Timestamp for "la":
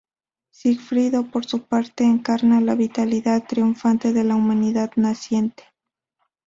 2.59-2.73, 4.23-4.35